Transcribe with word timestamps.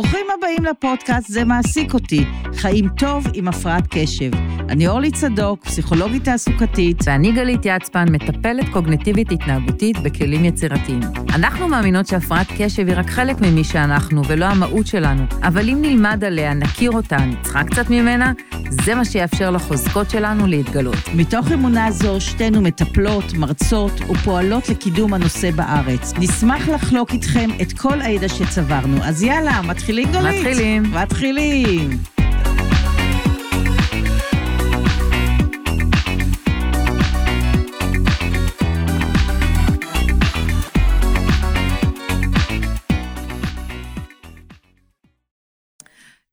ברוכים 0.00 0.26
הבאים 0.38 0.64
לפודקאסט 0.64 1.28
"זה 1.28 1.44
מעסיק 1.44 1.94
אותי", 1.94 2.24
חיים 2.56 2.88
טוב 2.88 3.24
עם 3.34 3.48
הפרעת 3.48 3.84
קשב. 3.90 4.30
אני 4.68 4.88
אורלי 4.88 5.10
צדוק, 5.10 5.64
פסיכולוגית 5.64 6.24
תעסוקתית. 6.24 6.96
ואני 7.04 7.32
גלית 7.32 7.60
יצפן, 7.64 8.12
מטפלת 8.12 8.68
קוגנטיבית 8.68 9.32
התנהגותית 9.32 9.98
בכלים 9.98 10.44
יצירתיים. 10.44 11.00
אנחנו 11.34 11.68
מאמינות 11.68 12.06
שהפרעת 12.06 12.46
קשב 12.58 12.88
היא 12.88 12.96
רק 12.96 13.10
חלק 13.10 13.40
ממי 13.40 13.64
שאנחנו, 13.64 14.22
ולא 14.26 14.44
המהות 14.44 14.86
שלנו. 14.86 15.22
אבל 15.42 15.68
אם 15.68 15.78
נלמד 15.82 16.24
עליה, 16.24 16.54
נכיר 16.54 16.90
אותה, 16.90 17.16
נצחק 17.16 17.64
קצת 17.70 17.90
ממנה, 17.90 18.32
זה 18.70 18.94
מה 18.94 19.04
שיאפשר 19.04 19.50
לחוזקות 19.50 20.10
שלנו 20.10 20.46
להתגלות. 20.46 20.96
מתוך 21.14 21.52
אמונה 21.52 21.90
זו, 21.90 22.20
שתינו 22.20 22.60
מטפלות, 22.60 23.32
מרצות 23.34 24.00
ופועלות 24.00 24.68
לקידום 24.68 25.14
הנושא 25.14 25.50
בארץ. 25.50 26.12
נשמח 26.18 26.68
לחלוק 26.68 27.12
איתכם 27.12 27.50
את 27.62 27.72
כל 27.72 28.00
הידע 28.00 28.28
שצברנו. 28.28 29.04
אז 29.04 29.22
יאללה, 29.22 29.62
מתחילים 29.62 29.89
גלית? 29.90 30.08
מתחילים. 30.08 30.82
מתחילים. 30.82 31.90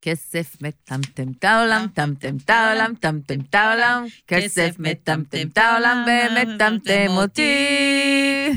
כסף 0.01 0.55
מטמטם 0.61 1.31
את 1.39 1.43
העולם, 1.43 1.85
טמטם 1.93 2.37
את 2.45 2.49
העולם, 2.49 2.93
טמטם 2.99 3.39
את 3.49 3.55
העולם, 3.55 4.05
כסף 4.27 4.75
מטמטם 4.79 5.47
את 5.51 5.57
העולם 5.57 6.05
ומטמטם 6.07 7.07
אותי. 7.09 7.55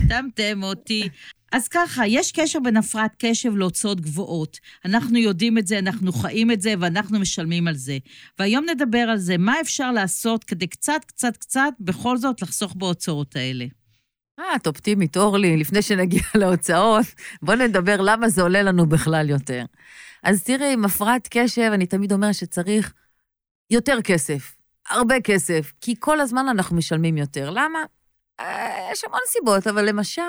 טמטם 0.09 0.63
אותי. 0.63 1.09
אז 1.53 1.69
ככה, 1.69 2.07
יש 2.07 2.33
קשר 2.33 2.59
בין 2.61 2.77
הפרעת 2.77 3.16
קשב 3.19 3.57
להוצאות 3.57 4.01
גבוהות. 4.01 4.59
אנחנו 4.85 5.19
יודעים 5.19 5.59
את 5.59 5.66
זה, 5.66 5.79
אנחנו 5.79 6.13
חיים 6.13 6.51
את 6.51 6.61
זה, 6.61 6.74
ואנחנו 6.80 7.21
משלמים 7.21 7.69
על 7.69 7.74
זה. 7.74 7.99
והיום 8.38 8.65
נדבר 8.69 8.99
על 8.99 9.19
זה, 9.19 9.38
מה 9.38 9.61
אפשר 9.61 9.93
לעשות 9.93 10.45
כדי 10.45 10.66
קצת, 10.66 11.05
קצת, 11.07 11.37
קצת, 11.37 11.73
בכל 11.80 12.16
זאת 12.16 12.43
לחסוך 12.43 12.74
בהוצאות 12.77 13.37
האלה. 13.37 13.65
אה, 14.39 14.57
את 14.57 14.66
אופטימית, 14.66 15.16
אורלי, 15.16 15.57
לפני 15.57 15.83
שנגיע 15.83 16.23
להוצאות, 16.41 17.07
בוא 17.43 17.55
נדבר 17.55 18.01
למה 18.01 18.29
זה 18.29 18.43
עולה 18.43 18.63
לנו 18.63 18.89
בכלל 18.89 19.30
יותר. 19.30 19.65
אז 20.23 20.43
תראי, 20.43 20.73
עם 20.73 20.85
הפרעת 20.85 21.29
קשב, 21.30 21.71
אני 21.74 21.87
תמיד 21.87 22.13
אומרת 22.13 22.35
שצריך 22.35 22.93
יותר 23.71 24.02
כסף, 24.05 24.57
הרבה 24.91 25.21
כסף, 25.21 25.73
כי 25.80 25.95
כל 25.99 26.21
הזמן 26.21 26.49
אנחנו 26.49 26.77
משלמים 26.77 27.17
יותר. 27.17 27.51
למה? 27.51 27.79
אה, 28.41 28.89
יש 28.93 29.05
המון 29.05 29.21
סיבות, 29.27 29.67
אבל 29.67 29.89
למשל, 29.89 30.23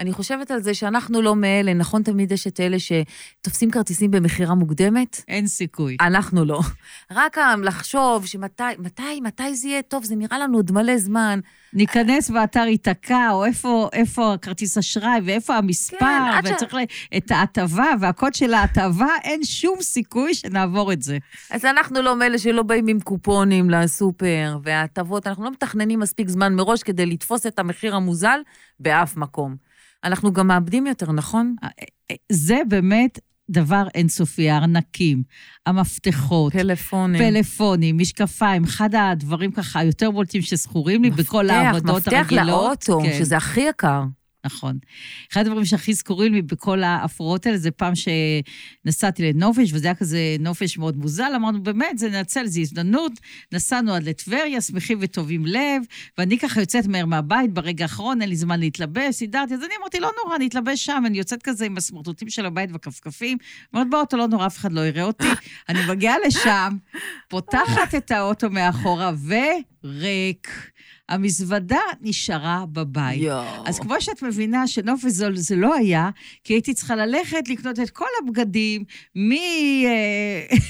אני 0.00 0.12
חושבת 0.12 0.50
על 0.50 0.62
זה 0.62 0.74
שאנחנו 0.74 1.22
לא 1.22 1.36
מאלה, 1.36 1.74
נכון 1.74 2.02
תמיד 2.02 2.32
יש 2.32 2.46
את 2.46 2.60
אלה 2.60 2.76
שתופסים 2.78 3.70
כרטיסים 3.70 4.10
במכירה 4.10 4.54
מוקדמת? 4.54 5.22
אין 5.28 5.46
סיכוי. 5.46 5.96
אנחנו 6.00 6.44
לא. 6.44 6.60
רק 7.10 7.38
לחשוב 7.62 8.26
שמתי, 8.26 8.62
מתי, 8.78 9.20
מתי 9.22 9.54
זה 9.54 9.68
יהיה 9.68 9.82
טוב, 9.82 10.04
זה 10.04 10.16
נראה 10.16 10.38
לנו 10.38 10.56
עוד 10.56 10.72
מלא 10.72 10.98
זמן. 10.98 11.40
ניכנס 11.72 12.30
באתר 12.30 12.66
ייתקע, 12.66 13.30
או 13.30 13.44
איפה, 13.44 13.88
איפה 13.92 14.32
הכרטיס 14.32 14.78
אשראי, 14.78 15.20
ואיפה 15.24 15.56
המספר, 15.56 15.96
כן, 16.42 16.54
וצריך 16.54 16.72
ש... 16.72 17.08
את 17.16 17.30
ההטבה, 17.30 17.86
והקוד 18.00 18.34
של 18.34 18.54
ההטבה, 18.54 19.08
אין 19.24 19.44
שום 19.44 19.82
סיכוי 19.82 20.34
שנעבור 20.34 20.92
את 20.92 21.02
זה. 21.02 21.18
אז 21.50 21.64
אנחנו 21.64 22.02
לא 22.02 22.16
מאלה 22.16 22.38
שלא 22.38 22.62
באים 22.62 22.86
עם 22.86 23.00
קופונים 23.00 23.70
לסופר, 23.70 24.58
וההטבות, 24.62 25.26
אנחנו 25.26 25.44
לא 25.44 25.50
מתכננים 25.50 26.00
מספיק 26.00 26.28
זמן 26.28 26.54
מראש 26.54 26.82
כדי 26.82 27.06
לתפוס 27.06 27.46
את 27.46 27.58
המחיר 27.58 27.96
המוזל 27.96 28.40
באף 28.80 29.16
מקום. 29.16 29.69
אנחנו 30.04 30.32
גם 30.32 30.46
מאבדים 30.46 30.86
יותר, 30.86 31.12
נכון? 31.12 31.54
זה 32.32 32.58
באמת 32.68 33.18
דבר 33.50 33.86
אינסופי, 33.94 34.50
הארנקים, 34.50 35.22
המפתחות, 35.66 36.52
פלאפונים, 36.52 37.22
פלאפונים, 37.22 37.98
משקפיים, 37.98 38.64
אחד 38.64 38.94
הדברים 38.94 39.52
ככה 39.52 39.80
היותר 39.80 40.10
בולטים 40.10 40.42
שזכורים 40.42 41.02
לי 41.02 41.10
בכל 41.10 41.50
העבודות 41.50 42.06
הרגילות. 42.08 42.26
מפתח 42.26 42.46
לאוטו, 42.46 43.00
כן. 43.02 43.18
שזה 43.18 43.36
הכי 43.36 43.60
יקר. 43.60 44.02
נכון. 44.44 44.78
אחד 45.32 45.40
הדברים 45.40 45.64
שהכי 45.64 45.94
זכורים 45.94 46.34
לי 46.34 46.42
בכל 46.42 46.82
ההפרעות 46.82 47.46
האלה, 47.46 47.58
זה 47.58 47.70
פעם 47.70 47.92
שנסעתי 47.94 49.32
לנופש, 49.32 49.72
וזה 49.72 49.86
היה 49.86 49.94
כזה 49.94 50.36
נופש 50.40 50.78
מאוד 50.78 50.96
מוזל, 50.96 51.32
אמרנו, 51.36 51.62
באמת, 51.62 51.98
זה 51.98 52.10
ננצל, 52.10 52.46
זו 52.46 52.60
הזדמנות. 52.60 53.12
נסענו 53.52 53.94
עד 53.94 54.02
לטבריה, 54.02 54.60
שמחים 54.60 54.98
וטובים 55.00 55.46
לב, 55.46 55.82
ואני 56.18 56.38
ככה 56.38 56.60
יוצאת 56.60 56.86
מהר 56.86 57.06
מהבית 57.06 57.52
ברגע 57.52 57.84
האחרון, 57.84 58.22
אין 58.22 58.28
לי 58.28 58.36
זמן 58.36 58.60
להתלבש, 58.60 59.14
סידרתי, 59.14 59.54
אז 59.54 59.60
אני 59.60 59.74
אמרתי, 59.80 60.00
לא 60.00 60.10
נורא, 60.24 60.36
אני 60.36 60.46
אתלבש 60.46 60.84
שם, 60.84 61.02
אני 61.06 61.18
יוצאת 61.18 61.42
כזה 61.42 61.66
עם 61.66 61.76
הסמרטוטים 61.76 62.30
של 62.30 62.46
הבית 62.46 62.72
והכפכפים, 62.72 63.38
אומרת, 63.72 63.90
באוטו 63.90 64.16
לא 64.16 64.26
נורא, 64.26 64.46
אף 64.46 64.58
אחד 64.58 64.72
לא 64.72 64.80
יראה 64.80 65.02
אותי. 65.04 65.28
אני 65.68 65.78
מגיעה 65.88 66.14
לשם, 66.26 66.76
פותחת 67.28 67.94
את 67.96 68.10
האוטו 68.10 68.50
מאחורה, 68.50 69.12
וריק. 69.84 70.48
המזוודה 71.10 71.80
נשארה 72.00 72.64
בבית. 72.72 73.22
יואו. 73.22 73.44
אז 73.66 73.78
כמו 73.78 73.94
שאת 74.00 74.22
מבינה 74.22 74.66
שנוף 74.66 75.04
וזול 75.04 75.36
זה 75.36 75.56
לא 75.56 75.74
היה, 75.74 76.10
כי 76.44 76.52
הייתי 76.52 76.74
צריכה 76.74 76.96
ללכת 76.96 77.48
לקנות 77.48 77.80
את 77.80 77.90
כל 77.90 78.08
הבגדים, 78.22 78.84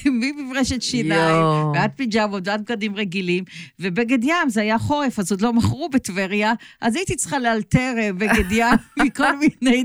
ממברשת 0.06 0.83
שיניים. 0.83 1.43
ועד 1.75 1.91
פיג'מות 1.97 2.49
ועד 2.49 2.62
בגדים 2.62 2.97
רגילים, 2.97 3.45
ובגד 3.81 4.25
ים 4.25 4.49
זה 4.49 4.61
היה 4.61 4.78
חורף, 4.78 5.19
אז 5.19 5.31
עוד 5.31 5.41
לא 5.41 5.53
מכרו 5.53 5.89
בטבריה, 5.89 6.53
אז 6.81 6.97
הייתי 6.97 7.17
צריכה 7.17 7.39
לאלתר 7.39 7.95
אה, 7.99 8.12
בגד 8.12 8.53
ים 8.53 8.77
מכל 9.05 9.37
מיני 9.37 9.84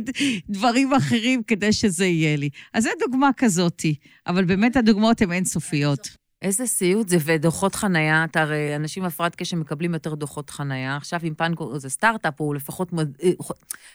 דברים 0.50 0.94
אחרים 0.94 1.44
כדי 1.44 1.74
שזה 1.74 2.06
יהיה 2.06 2.36
לי. 2.36 2.50
אז 2.74 2.84
זו 2.84 2.90
דוגמה 3.00 3.30
כזאתי, 3.38 3.96
אבל 4.28 4.46
באמת 4.46 4.76
הדוגמאות 4.76 5.22
הן 5.22 5.32
אינסופיות. 5.32 6.25
איזה 6.46 6.66
סיוט 6.66 7.10
זה, 7.10 7.18
ודוחות 7.26 7.76
חנייה, 7.76 8.24
אתה 8.24 8.42
הרי, 8.42 8.76
אנשים 8.76 9.04
עם 9.04 9.08
הפרעת 9.08 9.36
קשב 9.36 9.58
מקבלים 9.58 9.94
יותר 9.94 10.16
דוחות 10.16 10.50
חנייה. 10.50 10.98
עכשיו 10.98 11.20
עם 11.24 11.34
פנגו, 11.34 11.80
זה 11.80 11.90
סטארט-אפ, 11.90 12.34
הוא 12.38 12.56
לפחות... 12.56 12.92
אה, 13.24 13.30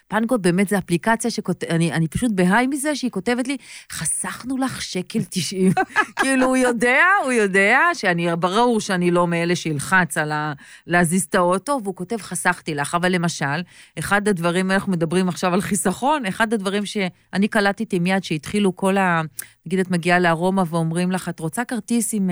פנגו 0.07 0.37
באמת 0.37 0.69
זה 0.69 0.77
אפליקציה 0.77 1.31
שכותבת, 1.31 1.69
אני, 1.69 1.91
אני 1.91 2.07
פשוט 2.07 2.31
בהיי 2.35 2.67
מזה 2.67 2.95
שהיא 2.95 3.11
כותבת 3.11 3.47
לי, 3.47 3.57
חסכנו 3.91 4.57
לך 4.57 4.81
שקל 4.81 5.19
תשעים. 5.29 5.71
כאילו, 6.19 6.45
הוא 6.45 6.57
יודע, 6.57 7.03
הוא 7.23 7.31
יודע 7.31 7.79
שאני, 7.93 8.35
ברור 8.39 8.79
שאני 8.79 9.11
לא 9.11 9.27
מאלה 9.27 9.55
שילחץ 9.55 10.17
על 10.17 10.31
ה... 10.31 10.53
להזיז 10.87 11.23
את 11.23 11.35
האוטו, 11.35 11.79
והוא 11.83 11.95
כותב, 11.95 12.17
חסכתי 12.17 12.75
לך. 12.75 12.95
אבל 12.95 13.11
למשל, 13.11 13.61
אחד 13.99 14.27
הדברים, 14.27 14.71
אנחנו 14.71 14.91
מדברים 14.91 15.29
עכשיו 15.29 15.53
על 15.53 15.61
חיסכון, 15.61 16.25
אחד 16.25 16.53
הדברים 16.53 16.85
שאני 16.85 17.47
קלטתי 17.47 17.99
מיד, 17.99 18.23
שהתחילו 18.23 18.75
כל 18.75 18.97
ה... 18.97 19.21
נגיד, 19.65 19.79
את 19.79 19.91
מגיעה 19.91 20.19
לארומה 20.19 20.63
ואומרים 20.69 21.11
לך, 21.11 21.29
את 21.29 21.39
רוצה 21.39 21.65
כרטיס 21.65 22.13
עם... 22.13 22.29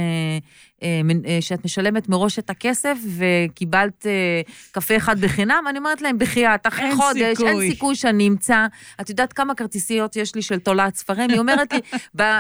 שאת 1.42 1.66
משלמת 1.66 2.10
מראש 2.10 2.40
את 2.40 2.50
הכסף 2.50 2.98
וקיבלת 3.18 4.06
קפה 4.72 4.98
אחד 4.98 5.20
בחינם, 5.20 5.64
אני 5.70 5.78
אומרת 5.78 6.02
להם, 6.02 6.18
בחייאת, 6.18 6.68
אחרי 6.68 6.86
אין 6.86 6.96
חודש, 6.96 7.38
סיכוי. 7.38 7.50
אין 7.50 7.72
סיכוי 7.72 7.96
שאני 7.96 8.28
אמצא. 8.28 8.66
את 9.02 9.10
יודעת 9.10 9.34
כמה 9.34 9.56
כרטיסיות 9.56 10.16
יש 10.16 10.36
לי 10.36 10.42
של 10.42 10.60
תולעת 10.60 10.96
ספרים? 10.96 11.30
היא 11.30 11.40
אומרת 11.40 11.74
לי, 11.74 11.80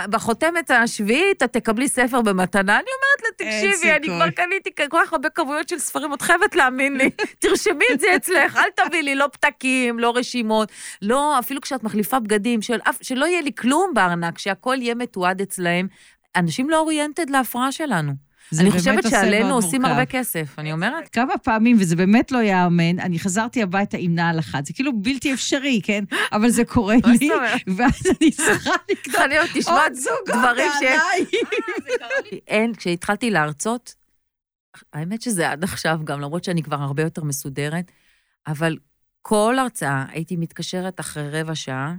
בחותמת 0.09 0.71
השביעית 0.71 1.43
את 1.43 1.53
תקבלי 1.53 1.87
ספר 1.87 2.21
במתנה. 2.21 2.75
אני 2.75 2.87
אומרת 2.97 3.21
לה, 3.23 3.45
תקשיבי, 3.45 3.91
אני. 3.91 4.07
כבר 4.07 4.29
קניתי 4.29 4.69
כל 4.75 4.97
כך 5.05 5.13
הרבה 5.13 5.29
כמויות 5.29 5.69
של 5.69 5.79
ספרים, 5.79 6.13
את 6.13 6.21
חייבת 6.21 6.55
להאמין 6.55 6.97
לי. 6.97 7.09
תרשמי 7.39 7.85
את 7.93 7.99
זה 7.99 8.07
אצלך, 8.15 8.57
אל 8.57 8.85
תביאי 8.85 9.03
לי 9.03 9.15
לא 9.15 9.27
פתקים, 9.31 9.99
לא 9.99 10.13
רשימות, 10.15 10.71
לא, 11.01 11.39
אפילו 11.39 11.61
כשאת 11.61 11.83
מחליפה 11.83 12.19
בגדים, 12.19 12.61
של, 12.61 12.79
שלא 13.01 13.25
יהיה 13.25 13.41
לי 13.41 13.51
כלום 13.57 13.91
בארנק, 13.93 14.37
שהכל 14.37 14.78
יהיה 14.81 14.95
מתועד 14.95 15.41
אצלהם. 15.41 15.87
אנשים 16.35 16.69
לא 16.69 16.79
אוריינטד 16.79 17.29
להפרעה 17.29 17.71
שלנו. 17.71 18.13
אני 18.59 18.71
חושבת 18.71 19.03
שעלינו 19.09 19.55
עושים 19.55 19.81
מורכב. 19.81 19.93
הרבה 19.93 20.05
כסף, 20.05 20.59
אני 20.59 20.71
אומרת. 20.71 21.09
כמה 21.09 21.37
פעמים, 21.37 21.77
וזה 21.79 21.95
באמת 21.95 22.31
לא 22.31 22.37
ייאמן, 22.37 22.99
אני 22.99 23.19
חזרתי 23.19 23.63
הביתה 23.63 23.97
עם 23.97 24.15
נעל 24.15 24.39
אחת. 24.39 24.65
זה 24.65 24.73
כאילו 24.73 25.01
בלתי 25.01 25.33
אפשרי, 25.33 25.81
כן? 25.83 26.03
אבל 26.31 26.49
זה 26.49 26.65
קורה 26.65 26.95
לי? 27.19 27.29
ואז 27.77 28.01
אני 28.21 28.31
צריכה 28.31 28.71
לקנות 28.91 29.67
עוד 29.67 29.93
זוג 29.93 30.27
דברים 30.27 30.71
ש... 30.79 30.83
נעליים. 30.83 31.25
אין, 32.47 32.75
כשהתחלתי 32.75 33.31
להרצות, 33.31 33.95
האמת 34.93 35.21
שזה 35.21 35.49
עד 35.49 35.63
עכשיו 35.63 35.99
גם, 36.03 36.21
למרות 36.21 36.43
שאני 36.43 36.63
כבר 36.63 36.77
הרבה 36.77 37.03
יותר 37.03 37.23
מסודרת, 37.23 37.91
אבל 38.47 38.77
כל 39.21 39.55
הרצאה 39.59 40.05
הייתי 40.09 40.35
מתקשרת 40.35 40.99
אחרי 40.99 41.41
רבע 41.41 41.55
שעה, 41.55 41.95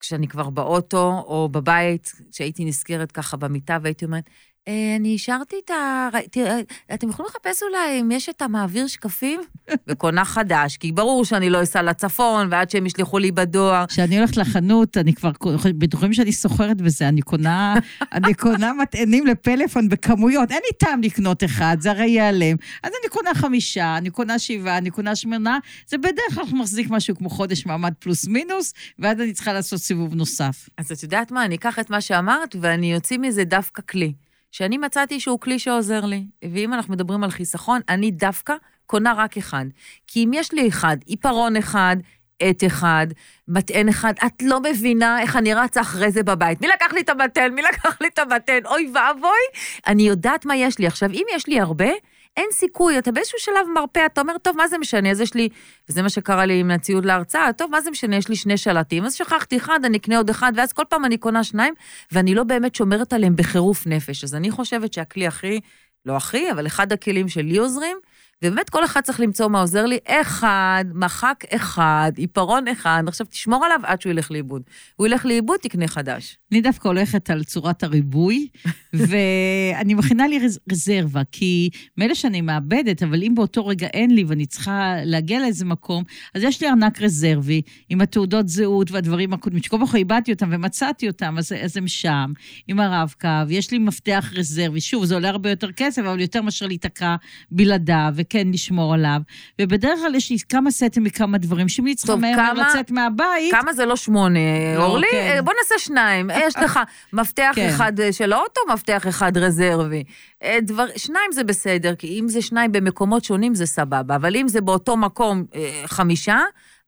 כשאני 0.00 0.28
כבר 0.28 0.50
באוטו 0.50 1.24
או 1.26 1.48
בבית, 1.48 2.12
כשהייתי 2.32 2.64
נזכרת 2.64 3.12
ככה 3.12 3.36
במיטה, 3.36 3.78
והייתי 3.82 4.04
אומרת, 4.04 4.30
אני 4.68 5.14
השארתי 5.14 5.56
את 5.64 5.70
ה... 5.70 6.08
תראה, 6.30 6.60
אתם 6.94 7.08
יכולים 7.08 7.30
לחפש 7.30 7.62
אולי 7.62 8.00
אם 8.00 8.10
יש 8.10 8.28
את 8.28 8.42
המעביר 8.42 8.86
שקפים? 8.86 9.40
וקונה 9.88 10.24
חדש, 10.24 10.76
כי 10.76 10.92
ברור 10.92 11.24
שאני 11.24 11.50
לא 11.50 11.62
אסע 11.62 11.82
לצפון, 11.82 12.48
ועד 12.50 12.70
שהם 12.70 12.86
ישלחו 12.86 13.18
לי 13.18 13.32
בדואר. 13.32 13.86
כשאני 13.86 14.18
הולכת 14.18 14.36
לחנות, 14.36 14.96
אני 14.96 15.14
כבר, 15.14 15.30
בטוחים 15.78 16.12
שאני 16.12 16.32
סוחרת 16.32 16.80
בזה, 16.80 17.08
אני 17.08 17.22
קונה, 17.22 17.74
אני 18.12 18.34
קונה 18.34 18.72
מטענים 18.72 19.26
לפלאפון 19.26 19.88
בכמויות, 19.88 20.50
אין 20.50 20.60
לי 20.64 20.78
טעם 20.78 21.00
לקנות 21.02 21.44
אחד, 21.44 21.76
זה 21.80 21.90
הרי 21.90 22.06
ייעלם. 22.06 22.56
אז 22.82 22.92
אני 23.02 23.10
קונה 23.10 23.34
חמישה, 23.34 23.96
אני 23.96 24.10
קונה 24.10 24.38
שבעה, 24.38 24.78
אני 24.78 24.90
קונה 24.90 25.16
שמונה, 25.16 25.58
זה 25.86 25.98
בדרך 25.98 26.34
כלל 26.34 26.44
מחזיק 26.52 26.90
משהו 26.90 27.16
כמו 27.16 27.30
חודש 27.30 27.66
מעמד 27.66 27.92
פלוס 27.98 28.26
מינוס, 28.26 28.74
ואז 28.98 29.20
אני 29.20 29.32
צריכה 29.32 29.52
לעשות 29.52 29.80
סיבוב 29.80 30.14
נוסף. 30.14 30.68
אז 30.76 30.92
את 30.92 31.02
יודעת 31.02 31.30
מה, 31.30 31.44
אני 31.44 31.54
אקח 31.54 31.78
את 31.78 31.90
מה 31.90 32.00
שאמרת, 32.00 32.56
ואני 32.60 32.94
אוציא 32.94 33.18
מזה 33.18 33.44
דווקא 33.44 33.82
כלי. 33.82 34.12
שאני 34.52 34.78
מצאתי 34.78 35.20
שהוא 35.20 35.40
כלי 35.40 35.58
שעוזר 35.58 36.04
לי. 36.04 36.24
ואם 36.54 36.74
אנחנו 36.74 36.94
מדברים 36.94 37.24
על 37.24 37.30
חיסכון, 37.30 37.80
אני 37.88 38.10
דווקא 38.10 38.54
קונה 38.86 39.12
רק 39.16 39.36
אחד. 39.36 39.64
כי 40.06 40.24
אם 40.24 40.30
יש 40.34 40.52
לי 40.52 40.68
אחד, 40.68 40.96
עיפרון 41.06 41.56
אחד, 41.56 41.96
עט 42.40 42.64
אחד, 42.66 43.06
מטען 43.48 43.88
אחד, 43.88 44.12
את 44.26 44.42
לא 44.42 44.60
מבינה 44.60 45.20
איך 45.20 45.36
אני 45.36 45.54
רצה 45.54 45.80
אחרי 45.80 46.10
זה 46.10 46.22
בבית. 46.22 46.60
מי 46.60 46.68
לקח 46.68 46.92
לי 46.92 47.00
את 47.00 47.08
המטען? 47.08 47.54
מי 47.54 47.62
לקח 47.62 48.00
לי 48.00 48.08
את 48.08 48.18
המטען? 48.18 48.66
אוי 48.66 48.90
ואבוי. 48.94 49.40
אני 49.86 50.02
יודעת 50.02 50.46
מה 50.46 50.56
יש 50.56 50.78
לי. 50.78 50.86
עכשיו, 50.86 51.10
אם 51.10 51.24
יש 51.34 51.46
לי 51.46 51.60
הרבה, 51.60 51.88
אין 52.36 52.46
סיכוי, 52.52 52.98
אתה 52.98 53.12
באיזשהו 53.12 53.38
שלב 53.38 53.66
מרפא, 53.74 54.06
אתה 54.06 54.20
אומר, 54.20 54.38
טוב, 54.38 54.56
מה 54.56 54.68
זה 54.68 54.78
משנה? 54.78 55.10
אז 55.10 55.20
יש 55.20 55.34
לי, 55.34 55.48
וזה 55.88 56.02
מה 56.02 56.08
שקרה 56.08 56.46
לי 56.46 56.60
עם 56.60 56.70
הציוד 56.70 57.04
להרצאה, 57.04 57.52
טוב, 57.52 57.70
מה 57.70 57.80
זה 57.80 57.90
משנה? 57.90 58.16
יש 58.16 58.28
לי 58.28 58.36
שני 58.36 58.56
שלטים, 58.56 59.04
אז 59.04 59.14
שכחתי 59.14 59.56
אחד, 59.56 59.80
אני 59.84 59.96
אקנה 59.96 60.16
עוד 60.16 60.30
אחד, 60.30 60.52
ואז 60.56 60.72
כל 60.72 60.82
פעם 60.88 61.04
אני 61.04 61.18
קונה 61.18 61.44
שניים, 61.44 61.74
ואני 62.12 62.34
לא 62.34 62.44
באמת 62.44 62.74
שומרת 62.74 63.12
עליהם 63.12 63.36
בחירוף 63.36 63.86
נפש. 63.86 64.24
אז 64.24 64.34
אני 64.34 64.50
חושבת 64.50 64.92
שהכלי 64.92 65.26
הכי, 65.26 65.60
לא 66.06 66.16
הכי, 66.16 66.50
אבל 66.50 66.66
אחד 66.66 66.92
הכלים 66.92 67.28
שלי 67.28 67.56
עוזרים, 67.56 67.96
ובאמת 68.44 68.70
כל 68.70 68.84
אחד 68.84 69.00
צריך 69.00 69.20
למצוא 69.20 69.48
מה 69.48 69.60
עוזר 69.60 69.86
לי. 69.86 69.98
אחד, 70.06 70.84
מחק 70.94 71.44
אחד, 71.48 72.12
עיפרון 72.16 72.68
אחד, 72.68 73.02
עכשיו 73.06 73.26
תשמור 73.26 73.64
עליו 73.64 73.80
עד 73.82 74.00
שהוא 74.00 74.10
ילך 74.10 74.30
לאיבוד. 74.30 74.62
הוא 74.96 75.06
ילך 75.06 75.26
לאיבוד, 75.26 75.60
תקנה 75.62 75.88
חדש. 75.88 76.38
אני 76.52 76.60
דווקא 76.60 76.88
הולכת 76.88 77.30
על 77.30 77.44
צורת 77.44 77.82
הריבוי, 77.82 78.48
ואני 79.08 79.94
מכינה 79.94 80.28
לי 80.28 80.38
רז- 80.38 80.58
רזרבה, 80.72 81.22
כי 81.32 81.70
מילא 81.96 82.14
שאני 82.14 82.40
מאבדת, 82.40 83.02
אבל 83.02 83.22
אם 83.22 83.34
באותו 83.34 83.66
רגע 83.66 83.86
אין 83.86 84.14
לי 84.14 84.24
ואני 84.24 84.46
צריכה 84.46 84.94
להגיע 85.04 85.40
לאיזה 85.40 85.64
מקום, 85.64 86.04
אז 86.34 86.42
יש 86.42 86.60
לי 86.60 86.68
ארנק 86.68 87.02
רזרבי 87.02 87.62
עם 87.88 88.00
התעודות 88.00 88.48
זהות 88.48 88.90
והדברים 88.90 89.32
הקודמים, 89.32 89.62
שכל 89.62 89.78
כך 89.86 89.94
איבדתי 89.94 90.32
אותם 90.32 90.48
ומצאתי 90.52 91.08
אותם, 91.08 91.38
אז, 91.38 91.52
אז 91.62 91.76
הם 91.76 91.88
שם, 91.88 92.32
עם 92.68 92.80
הרב-קו, 92.80 93.28
יש 93.48 93.70
לי 93.70 93.78
מפתח 93.78 94.32
רזרבי. 94.34 94.80
שוב, 94.80 95.04
זה 95.04 95.14
עולה 95.14 95.28
הרבה 95.28 95.50
יותר 95.50 95.72
כסף, 95.72 96.02
אבל 96.02 96.20
יותר 96.20 96.42
מאשר 96.42 96.66
להיתקע 96.66 97.16
בלעדיו, 97.50 98.14
וכן 98.30 98.48
לשמור 98.52 98.94
עליו. 98.94 99.20
ובדרך 99.60 99.98
כלל 99.98 100.14
יש 100.14 100.30
לי 100.30 100.36
כמה 100.48 100.70
סטים 100.70 101.04
מכמה 101.04 101.38
דברים, 101.38 101.68
שאם 101.68 101.86
אני 101.86 101.94
צריכה 101.94 102.16
מהר 102.16 102.34
כמה- 102.34 102.68
לצאת 102.68 102.90
מהבית, 102.90 103.50
כמה 103.52 103.72
זה 103.72 103.84
לא 103.86 103.96
שמונה, 103.96 104.38
לא, 104.76 104.84
אורלי? 104.86 105.06
כן. 105.10 105.32
אה, 105.36 105.42
בוא 105.42 105.52
נעשה 105.62 105.84
שניים. 105.84 106.30
יש 106.34 106.56
לך 106.56 106.80
מפתח 107.12 107.52
כן. 107.54 107.68
אחד 107.68 108.00
אה, 108.00 108.12
של 108.12 108.32
האוטו, 108.32 108.60
מפתח 108.72 109.04
אחד 109.08 109.36
רזרבי. 109.36 110.04
אה, 110.42 110.58
דבר, 110.62 110.86
שניים 110.96 111.32
זה 111.32 111.44
בסדר, 111.44 111.94
כי 111.94 112.20
אם 112.20 112.28
זה 112.28 112.42
שניים 112.42 112.72
במקומות 112.72 113.24
שונים 113.24 113.54
זה 113.54 113.66
סבבה, 113.66 114.16
אבל 114.16 114.36
אם 114.36 114.48
זה 114.48 114.60
באותו 114.60 114.96
מקום 114.96 115.44
אה, 115.54 115.82
חמישה, 115.86 116.38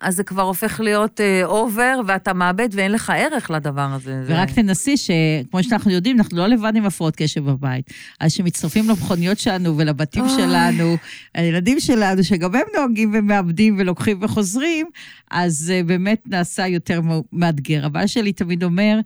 אז 0.02 0.16
זה 0.16 0.24
כבר 0.24 0.42
הופך 0.42 0.80
להיות 0.80 1.20
אה, 1.20 1.44
over, 1.44 2.00
ואתה 2.06 2.32
מאבד 2.32 2.68
ואין 2.72 2.92
לך 2.92 3.12
ערך 3.16 3.50
לדבר 3.50 3.88
הזה. 3.92 4.24
זה- 4.24 4.32
ורק 4.34 4.50
תנסי 4.50 4.96
שכמו 4.96 5.62
שאנחנו 5.62 5.90
יודעים, 5.90 6.18
אנחנו 6.18 6.38
לא 6.38 6.46
לבד 6.46 6.72
עם 6.76 6.84
הפרעות 6.86 7.16
קשב 7.16 7.44
בבית. 7.44 7.90
אז 8.20 8.32
כשמצטרפים 8.32 8.88
למכוניות 8.88 9.38
שלנו 9.38 9.78
ולבתים 9.78 10.22
אוי. 10.22 10.30
שלנו, 10.36 10.96
הילדים 11.34 11.80
שלנו, 11.80 12.24
שגם 12.24 12.54
הם 12.54 12.62
נוהגים 12.76 13.10
ומאבדים 13.14 13.76
ולוקחים 13.78 14.18
וחוזרים, 14.20 14.86
אז 15.30 15.72
אה, 15.82 15.86
באמת 15.86 16.22
נעשה 16.26 16.66
יותר 16.66 17.00
מאתגר. 17.32 17.86
הבעיה 17.86 18.08
שלי 18.08 18.32
תמיד 18.32 18.64
אומר, 18.64 18.98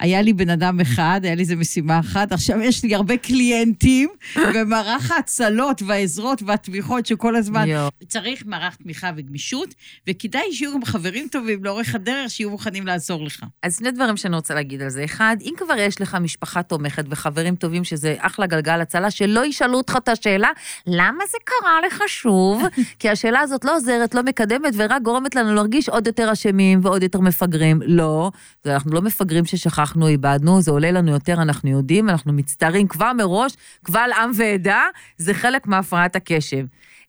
היה 0.00 0.22
לי 0.22 0.32
בן 0.32 0.50
אדם 0.50 0.80
אחד, 0.80 1.20
היה 1.24 1.34
לי 1.34 1.40
איזו 1.42 1.56
משימה 1.56 1.98
אחת, 1.98 2.32
עכשיו 2.32 2.60
יש 2.60 2.84
לי 2.84 2.94
הרבה 2.94 3.16
קליינטים, 3.16 4.08
ומערך 4.54 5.10
ההצלות 5.10 5.82
והעזרות 5.86 6.42
והתמיכות 6.46 7.06
שכל 7.06 7.36
הזמן... 7.36 7.68
יואו. 7.68 7.88
צריך 8.08 8.42
מערך 8.46 8.76
תמיכה 8.76 9.10
וגמישות, 9.16 9.74
וכדאי 10.08 10.41
שיהיו 10.50 10.74
גם 10.74 10.84
חברים 10.84 11.28
טובים 11.30 11.64
לאורך 11.64 11.94
הדרך 11.94 12.30
שיהיו 12.30 12.50
מוכנים 12.50 12.86
לעזור 12.86 13.24
לך. 13.24 13.44
אז 13.62 13.78
שני 13.78 13.90
דברים 13.90 14.16
שאני 14.16 14.36
רוצה 14.36 14.54
להגיד 14.54 14.82
על 14.82 14.88
זה. 14.88 15.04
אחד, 15.04 15.36
אם 15.40 15.54
כבר 15.56 15.74
יש 15.78 16.00
לך 16.00 16.14
משפחה 16.14 16.62
תומכת 16.62 17.04
וחברים 17.08 17.56
טובים, 17.56 17.84
שזה 17.84 18.14
אחלה 18.18 18.46
גלגל 18.46 18.80
הצלה, 18.80 19.10
שלא 19.10 19.46
ישאלו 19.46 19.78
אותך 19.78 19.96
את 19.96 20.08
השאלה, 20.08 20.48
למה 20.86 21.24
זה 21.30 21.38
קרה 21.44 21.78
לך 21.86 22.02
שוב? 22.06 22.62
כי 22.98 23.08
השאלה 23.08 23.40
הזאת 23.40 23.64
לא 23.64 23.76
עוזרת, 23.76 24.14
לא 24.14 24.22
מקדמת, 24.22 24.74
ורק 24.76 25.02
גורמת 25.02 25.34
לנו 25.34 25.54
להרגיש 25.54 25.88
עוד 25.88 26.06
יותר 26.06 26.32
אשמים 26.32 26.80
ועוד 26.82 27.02
יותר 27.02 27.20
מפגרים. 27.20 27.82
לא, 27.86 28.30
אנחנו 28.66 28.92
לא 28.92 29.02
מפגרים 29.02 29.44
ששכחנו, 29.44 30.08
איבדנו, 30.08 30.62
זה 30.62 30.70
עולה 30.70 30.90
לנו 30.90 31.12
יותר, 31.12 31.34
אנחנו 31.34 31.70
יודעים, 31.70 32.08
אנחנו 32.08 32.32
מצטערים 32.32 32.88
כבר 32.88 33.12
מראש, 33.12 33.52
קבל 33.82 34.10
עם 34.22 34.30
ועדה, 34.34 34.82
זה 35.18 35.34
חלק 35.34 35.66
מהפרעת 35.66 36.16
הקשב. 36.16 36.64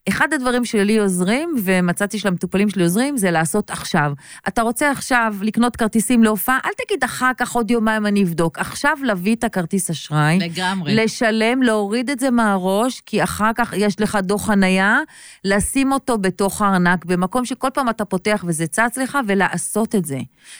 אחד 0.08 0.32
הדברים 0.32 0.64
שלי 0.64 0.98
עוזרים, 0.98 1.54
ומצאתי 1.64 2.18
שלמטופלים 2.18 2.70
שלי 2.70 2.82
עוזרים, 2.82 3.16
זה 3.16 3.30
לעשות 3.30 3.70
עכשיו. 3.70 4.12
אתה 4.48 4.62
רוצה 4.62 4.90
עכשיו 4.90 5.34
לקנות 5.42 5.76
כרטיסים 5.76 6.24
להופעה, 6.24 6.58
אל 6.64 6.70
תגיד 6.84 7.04
אחר 7.04 7.30
כך 7.36 7.52
עוד 7.52 7.70
יומיים 7.70 8.06
אני 8.06 8.22
אבדוק. 8.24 8.58
עכשיו 8.58 8.98
להביא 9.02 9.34
את 9.34 9.44
הכרטיס 9.44 9.90
אשראי. 9.90 10.38
לגמרי. 10.38 10.94
לשלם, 10.94 11.62
להוריד 11.62 12.10
את 12.10 12.20
זה 12.20 12.30
מהראש, 12.30 13.00
כי 13.00 13.22
אחר 13.22 13.50
כך 13.56 13.72
יש 13.76 14.00
לך 14.00 14.18
דוח 14.22 14.46
חנייה, 14.46 14.98
לשים 15.44 15.92
אותו 15.92 16.18
בתוך 16.18 16.62
הארנק, 16.62 17.04
במקום 17.04 17.44
שכל 17.44 17.68
פעם 17.74 17.88
אתה 17.88 18.04
פותח 18.04 18.44
וזה 18.46 18.66
צץ 18.66 18.98
לך, 18.98 19.18
ולעשות 19.26 19.94
את 19.94 20.04
זה. 20.04 20.18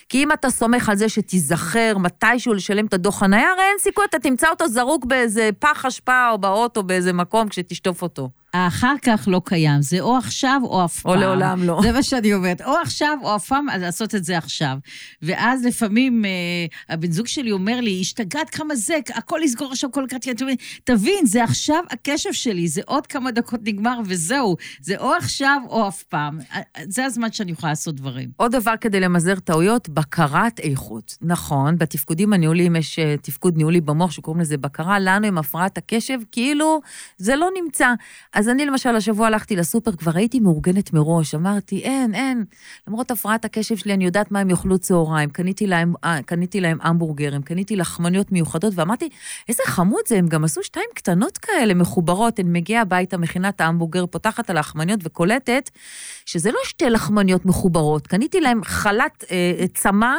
כי 0.08 0.22
אם 0.22 0.32
אתה 0.32 0.50
סומך 0.50 0.88
על 0.88 0.96
זה 0.96 1.08
שתיזכר 1.08 1.98
מתישהו 1.98 2.54
לשלם 2.54 2.86
את 2.86 2.94
הדוח 2.94 3.18
חנייה, 3.18 3.50
הרי 3.50 3.62
אין 3.62 3.76
סיכוי, 3.80 4.04
אתה 4.04 4.18
תמצא 4.18 4.48
אותו 4.50 4.68
זרוק 4.68 5.04
באיזה 5.04 5.50
פח 5.58 5.86
אשפה 5.86 6.30
או 6.30 6.38
באוטו 6.38 6.82
באיזה 6.82 7.12
מקום 7.12 7.48
כשתשטוף 7.48 8.02
אותו. 8.02 8.30
האחר 8.54 8.94
כך 9.02 9.28
לא 9.30 9.40
קיים, 9.44 9.82
זה 9.82 10.00
או 10.00 10.16
עכשיו 10.16 10.60
או 10.62 10.84
אף 10.84 11.04
או 11.04 11.10
פעם. 11.10 11.20
לעולם 11.20 11.62
לא. 11.62 11.80
זה 11.82 11.92
מה 11.92 12.02
שאני 12.02 12.34
אומרת, 12.34 12.62
או 12.62 12.72
עכשיו 12.82 13.18
או 13.22 13.36
אף 13.36 13.46
פעם, 13.46 13.70
אז 13.70 13.82
לעשות 13.82 14.14
את 14.14 14.24
זה 14.24 14.38
עכשיו. 14.38 14.76
ואז 15.22 15.64
לפעמים 15.64 16.24
אה, 16.24 16.94
הבן 16.94 17.10
זוג 17.10 17.26
שלי 17.26 17.52
אומר 17.52 17.80
לי, 17.80 18.00
השתגעת 18.00 18.50
כמה 18.50 18.74
זה, 18.74 18.94
הכל 19.14 19.40
לסגור 19.42 19.72
עכשיו 19.72 19.92
כל 19.92 20.04
קרטיה. 20.08 20.34
תבין, 20.84 21.26
זה 21.26 21.44
עכשיו 21.44 21.82
הקשב 21.90 22.32
שלי, 22.32 22.68
זה 22.68 22.80
עוד 22.86 23.06
כמה 23.06 23.30
דקות 23.30 23.60
נגמר 23.64 24.00
וזהו. 24.04 24.56
זה 24.80 24.96
או 24.96 25.14
עכשיו 25.14 25.60
או 25.68 25.88
אף 25.88 26.02
פעם. 26.02 26.38
אה, 26.54 26.60
זה 26.88 27.04
הזמן 27.04 27.32
שאני 27.32 27.52
יכולה 27.52 27.72
לעשות 27.72 27.94
דברים. 27.94 28.28
עוד 28.36 28.52
דבר 28.52 28.74
כדי 28.80 29.00
למזער 29.00 29.38
טעויות, 29.38 29.88
בקרת 29.88 30.60
איכות. 30.60 31.16
נכון, 31.22 31.78
בתפקודים 31.78 32.32
הניהוליים 32.32 32.76
יש 32.76 32.98
אה, 32.98 33.14
תפקוד 33.22 33.56
ניהולי 33.56 33.80
במוח 33.80 34.10
שקוראים 34.10 34.40
לזה 34.40 34.56
בקרה, 34.56 34.98
לנו 34.98 35.26
עם 35.26 35.38
הפרעת 35.38 35.78
הקשב, 35.78 36.18
כאילו 36.32 36.80
זה 37.18 37.36
לא 37.36 37.48
נמצא. 37.62 37.88
אז 38.34 38.43
אני 38.48 38.66
למשל 38.66 38.96
השבוע 38.96 39.26
הלכתי 39.26 39.56
לסופר, 39.56 39.92
כבר 39.92 40.12
הייתי 40.14 40.40
מאורגנת 40.40 40.92
מראש, 40.92 41.34
אמרתי, 41.34 41.78
אין, 41.78 42.14
אין. 42.14 42.44
למרות 42.88 43.10
הפרעת 43.10 43.44
הקשב 43.44 43.76
שלי, 43.76 43.94
אני 43.94 44.04
יודעת 44.04 44.30
מה 44.30 44.40
הם 44.40 44.50
יאכלו 44.50 44.78
צהריים. 44.78 45.30
קניתי 45.30 45.66
להם, 45.66 45.94
אה, 46.04 46.22
קניתי 46.26 46.60
להם 46.60 46.78
המבורגרים, 46.82 47.42
קניתי 47.42 47.76
לחמניות 47.76 48.32
מיוחדות, 48.32 48.72
ואמרתי, 48.76 49.08
איזה 49.48 49.62
חמוד 49.66 50.02
זה, 50.08 50.18
הם 50.18 50.26
גם 50.26 50.44
עשו 50.44 50.62
שתיים 50.62 50.86
קטנות 50.94 51.38
כאלה, 51.38 51.74
מחוברות. 51.74 52.40
אני 52.40 52.48
מגיעה 52.48 52.82
הביתה, 52.82 53.18
מכינה 53.18 53.48
את 53.48 53.60
ההמבורגר, 53.60 54.06
פותחת 54.06 54.50
על 54.50 54.56
הלחמניות 54.56 55.00
וקולטת 55.02 55.70
שזה 56.26 56.50
לא 56.50 56.58
שתי 56.64 56.90
לחמניות 56.90 57.46
מחוברות, 57.46 58.06
קניתי 58.06 58.40
להם 58.40 58.64
חלת 58.64 59.24
אה, 59.30 59.66
צמא 59.74 60.14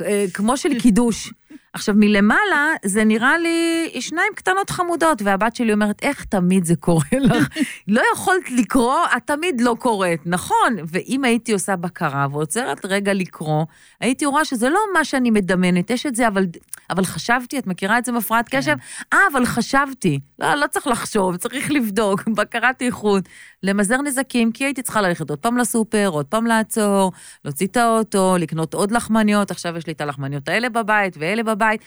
אה, 0.00 0.24
כמו 0.34 0.56
של 0.56 0.80
קידוש. 0.80 1.32
עכשיו, 1.78 1.94
מלמעלה 1.98 2.72
זה 2.84 3.04
נראה 3.04 3.38
לי 3.38 3.90
שניים 4.00 4.32
קטנות 4.34 4.70
חמודות, 4.70 5.22
והבת 5.22 5.56
שלי 5.56 5.72
אומרת, 5.72 6.02
איך 6.02 6.24
תמיד 6.24 6.64
זה 6.64 6.76
קורה 6.76 7.18
לך? 7.20 7.48
לא 7.88 8.02
יכולת 8.14 8.50
לקרוא, 8.50 8.98
את 9.16 9.22
תמיד 9.24 9.60
לא 9.60 9.76
קוראת. 9.78 10.18
נכון, 10.26 10.76
ואם 10.92 11.24
הייתי 11.24 11.52
עושה 11.52 11.76
בקרה 11.76 12.26
ועוצרת 12.32 12.84
רגע 12.84 13.14
לקרוא, 13.14 13.64
הייתי 14.00 14.26
רואה 14.26 14.44
שזה 14.44 14.68
לא 14.68 14.80
מה 14.94 15.04
שאני 15.04 15.30
מדמיינת, 15.30 15.90
יש 15.90 16.06
את 16.06 16.14
זה, 16.14 16.28
אבל, 16.28 16.46
אבל 16.90 17.04
חשבתי, 17.04 17.58
את 17.58 17.66
מכירה 17.66 17.98
את 17.98 18.04
זה 18.04 18.12
מהפרעת 18.12 18.48
קשב? 18.48 18.76
אה, 19.12 19.18
אבל 19.32 19.46
חשבתי. 19.46 20.20
לא, 20.38 20.54
לא 20.54 20.66
צריך 20.66 20.86
לחשוב, 20.86 21.36
צריך 21.36 21.70
לבדוק, 21.70 22.28
בקרת 22.36 22.82
איכות. 22.82 23.24
למזער 23.62 24.02
נזקים, 24.02 24.52
כי 24.52 24.64
הייתי 24.64 24.82
צריכה 24.82 25.00
ללכת 25.00 25.30
עוד 25.30 25.38
פעם 25.38 25.58
לסופר, 25.58 26.08
עוד 26.08 26.26
פעם 26.26 26.46
לעצור, 26.46 27.12
להוציא 27.44 27.66
את 27.66 27.76
האוטו, 27.76 28.36
לקנות 28.38 28.74
עוד 28.74 28.90
לחמניות, 28.90 29.50
עכשיו 29.50 29.76
יש 29.76 29.86
לי 29.86 29.92
את 29.92 30.00
הלחמניות 30.00 30.48
האלה 30.48 30.68
בבית 30.68 31.16
ואלה 31.18 31.42
בבית, 31.42 31.67
I. 31.68 31.78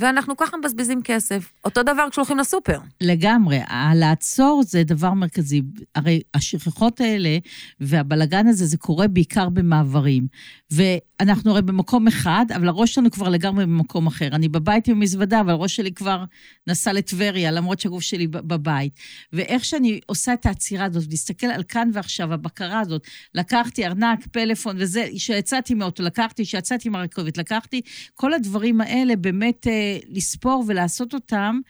ואנחנו 0.00 0.36
ככה 0.36 0.56
מבזבזים 0.56 1.00
כסף. 1.04 1.52
אותו 1.64 1.82
דבר 1.82 2.06
כשהולכים 2.10 2.38
לסופר. 2.38 2.78
לגמרי. 3.00 3.60
לעצור 3.94 4.62
זה 4.66 4.82
דבר 4.84 5.14
מרכזי. 5.14 5.62
הרי 5.94 6.20
השכחות 6.34 7.00
האלה 7.00 7.38
והבלגן 7.80 8.46
הזה, 8.46 8.66
זה 8.66 8.76
קורה 8.76 9.08
בעיקר 9.08 9.48
במעברים. 9.48 10.26
ואנחנו 10.70 11.50
הרי 11.50 11.62
במקום 11.62 12.06
אחד, 12.06 12.46
אבל 12.56 12.68
הראש 12.68 12.94
שלנו 12.94 13.10
כבר 13.10 13.28
לגמרי 13.28 13.66
במקום 13.66 14.06
אחר. 14.06 14.26
אני 14.26 14.48
בבית 14.48 14.88
עם 14.88 15.00
מזוודה, 15.00 15.40
אבל 15.40 15.50
הראש 15.50 15.76
שלי 15.76 15.92
כבר 15.92 16.24
נסע 16.66 16.92
לטבריה, 16.92 17.50
למרות 17.50 17.80
שהגוף 17.80 18.02
שלי 18.02 18.26
בבית. 18.26 18.92
ואיך 19.32 19.64
שאני 19.64 20.00
עושה 20.06 20.32
את 20.32 20.46
העצירה 20.46 20.84
הזאת, 20.84 21.10
להסתכל 21.10 21.46
על 21.46 21.62
כאן 21.62 21.90
ועכשיו, 21.92 22.32
הבקרה 22.32 22.80
הזאת, 22.80 23.06
לקחתי 23.34 23.86
ארנק, 23.86 24.26
פלאפון 24.32 24.76
וזה, 24.78 25.06
שיצאתי 25.16 25.74
מאוטו, 25.74 26.02
לקחתי, 26.02 26.44
שיצאתי 26.44 26.88
מהרכבת, 26.88 27.38
לקחתי, 27.38 27.80
כל 28.14 28.34
הדברים 28.34 28.80
האלה 28.80 29.16
באמת 29.16 29.66
אה, 29.66 29.89
לספור 30.08 30.64
ולעשות 30.68 31.14
אותם. 31.14 31.60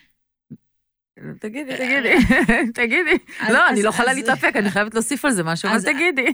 תגידי, 1.40 1.76
תגידי, 1.76 2.14
תגידי. 2.80 3.18
לא, 3.52 3.68
אני 3.68 3.82
לא 3.82 3.88
יכולה 3.88 4.12
להתאפק, 4.12 4.52
אני 4.56 4.70
חייבת 4.70 4.94
להוסיף 4.94 5.24
על 5.24 5.30
זה 5.30 5.42
משהו, 5.42 5.68
אבל 5.70 5.82
תגידי. 5.82 6.32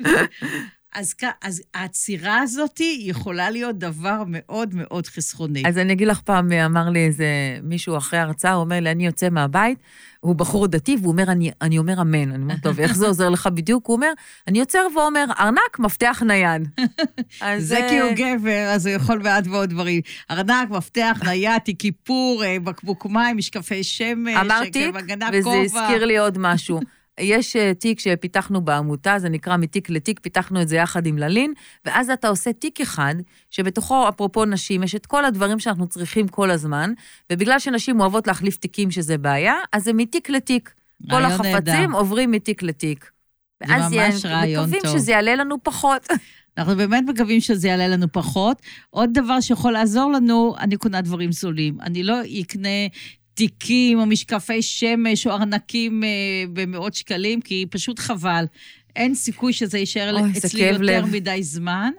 אז, 0.94 1.14
אז 1.42 1.62
העצירה 1.74 2.38
הזאת 2.38 2.80
יכולה 2.80 3.50
להיות 3.50 3.78
דבר 3.78 4.22
מאוד 4.26 4.74
מאוד 4.74 5.06
חסכוני. 5.06 5.62
אז 5.66 5.78
אני 5.78 5.92
אגיד 5.92 6.08
לך 6.08 6.20
פעם, 6.20 6.52
אמר 6.52 6.88
לי 6.88 7.06
איזה 7.06 7.26
מישהו 7.62 7.96
אחרי 7.96 8.18
הרצאה, 8.18 8.52
הוא 8.52 8.60
אומר 8.60 8.80
לי, 8.80 8.90
אני 8.90 9.06
יוצא 9.06 9.28
מהבית, 9.30 9.78
הוא 10.20 10.36
בחור 10.36 10.66
דתי, 10.66 10.96
והוא 11.00 11.12
אומר, 11.12 11.22
אני, 11.22 11.50
אני 11.62 11.78
אומר 11.78 12.00
אמן. 12.00 12.32
אני 12.32 12.42
אומרת, 12.42 12.62
טוב, 12.62 12.80
איך 12.80 12.96
זה 12.96 13.06
עוזר 13.06 13.28
לך 13.28 13.46
בדיוק? 13.46 13.86
הוא 13.86 13.96
אומר, 13.96 14.12
אני 14.48 14.58
יוצר 14.58 14.86
ואומר, 14.96 15.24
ארנק, 15.40 15.78
מפתח 15.78 16.22
נייד. 16.26 16.68
זה 17.58 17.86
כי 17.88 18.00
הוא 18.00 18.12
גבר, 18.16 18.68
אז 18.74 18.86
הוא 18.86 18.94
יכול 18.94 19.18
בעד 19.18 19.46
ועוד 19.46 19.70
דברים. 19.70 20.00
ארנק, 20.30 20.70
מפתח 20.70 21.20
נייד, 21.24 21.58
תיק 21.64 21.80
כיפור, 21.80 22.44
אה, 22.44 22.56
בקבוק 22.64 23.06
מים, 23.06 23.36
משקפי 23.36 23.84
שמש, 23.84 24.36
אמרתי, 24.36 24.90
וזה 25.32 25.50
הזכיר 25.64 26.04
לי 26.04 26.18
עוד 26.18 26.38
משהו. 26.38 26.80
יש 27.20 27.56
אה, 27.56 27.74
תיק 27.74 28.00
שפיתחנו 28.00 28.60
בעמותה, 28.60 29.18
זה 29.18 29.28
נקרא 29.28 29.56
מתיק 29.56 29.90
לתיק, 29.90 30.20
פיתחנו 30.20 30.62
את 30.62 30.68
זה 30.68 30.76
יחד 30.76 31.06
עם 31.06 31.18
ללין, 31.18 31.52
ואז 31.84 32.10
אתה 32.10 32.28
עושה 32.28 32.52
תיק 32.52 32.80
אחד, 32.80 33.14
שבתוכו, 33.50 34.08
אפרופו 34.08 34.44
נשים, 34.44 34.82
יש 34.82 34.94
את 34.94 35.06
כל 35.06 35.24
הדברים 35.24 35.58
שאנחנו 35.58 35.86
צריכים 35.86 36.28
כל 36.28 36.50
הזמן, 36.50 36.92
ובגלל 37.32 37.58
שנשים 37.58 38.00
אוהבות 38.00 38.26
להחליף 38.26 38.56
תיקים 38.56 38.90
שזה 38.90 39.18
בעיה, 39.18 39.54
אז 39.72 39.84
זה 39.84 39.92
מתיק 39.92 40.30
לתיק. 40.30 40.74
כל 41.10 41.24
החפצים 41.24 41.56
נדע. 41.56 41.84
עוברים 41.92 42.30
מתיק 42.30 42.62
לתיק. 42.62 43.10
זה 43.66 43.74
ממש 43.76 44.24
רעיון 44.24 44.64
טוב. 44.70 44.76
מקווים 44.76 44.98
שזה 44.98 45.12
יעלה 45.12 45.34
לנו 45.34 45.56
פחות. 45.62 46.08
אנחנו 46.58 46.76
באמת 46.76 47.04
מקווים 47.08 47.40
שזה 47.40 47.68
יעלה 47.68 47.88
לנו 47.88 48.12
פחות. 48.12 48.62
עוד 48.90 49.10
דבר 49.12 49.40
שיכול 49.40 49.72
לעזור 49.72 50.12
לנו, 50.12 50.54
אני 50.58 50.76
קונה 50.76 51.00
דברים 51.00 51.32
זולים. 51.32 51.80
אני 51.80 52.02
לא 52.02 52.16
אקנה 52.40 52.68
תיקים 53.42 53.98
או 53.98 54.06
משקפי 54.06 54.62
שמש 54.62 55.26
או 55.26 55.32
ארנקים 55.32 56.04
אה, 56.04 56.08
במאות 56.52 56.94
שקלים, 56.94 57.40
כי 57.40 57.66
פשוט 57.70 57.98
חבל. 57.98 58.44
אין 58.96 59.14
סיכוי 59.14 59.52
שזה 59.52 59.78
יישאר 59.78 60.20
אוי, 60.20 60.30
אצלי 60.30 60.62
יותר 60.62 60.82
לב. 60.82 61.04
מדי 61.06 61.42
זמן. 61.42 61.90